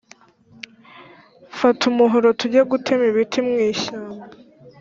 Fata 1.59 1.83
umuhoro 1.91 2.27
tugegutema 2.39 3.03
ibiti 3.11 3.39
mwishyamba 3.47 4.23